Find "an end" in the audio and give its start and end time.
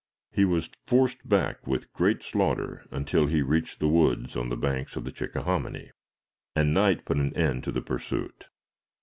7.17-7.63